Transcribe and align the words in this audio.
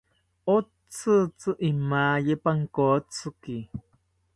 Otzitzi 0.55 1.49
imaye 1.71 2.33
pankotziki 2.43 3.55